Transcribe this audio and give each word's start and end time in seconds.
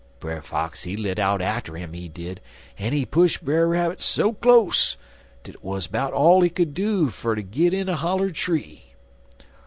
Brer 0.19 0.41
Fox 0.41 0.81
he 0.81 0.97
lit 0.97 1.19
out 1.19 1.43
atter 1.43 1.77
'im, 1.77 1.93
he 1.93 2.07
did, 2.07 2.41
en 2.79 2.91
he 2.91 3.05
push 3.05 3.37
Brer 3.37 3.67
Rabbit 3.67 4.01
so 4.01 4.33
close 4.33 4.97
dat 5.43 5.53
it 5.53 5.63
wuz 5.63 5.81
'bout 5.85 6.11
all 6.11 6.41
he 6.41 6.49
could 6.49 6.73
do 6.73 7.09
fer 7.11 7.35
ter 7.35 7.41
git 7.43 7.71
in 7.71 7.87
a 7.87 7.97
holler 7.97 8.31
tree. 8.31 8.93